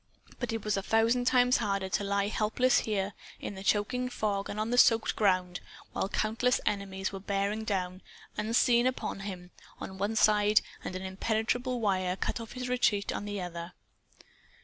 [0.39, 4.49] But it was a thousand times harder to lie helpless here, in the choking fog
[4.49, 5.59] and on the soaked ground,
[5.91, 8.01] while countless enemies were bearing down,
[8.35, 13.25] unseen, upon him, on one side, and an impenetrable wire cut off his retreat on
[13.25, 13.73] the other.